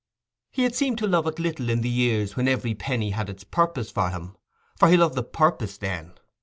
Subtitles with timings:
[0.49, 3.43] He had seemed to love it little in the years when every penny had its
[3.43, 4.35] purpose for him;
[4.75, 6.13] for he loved the purpose then.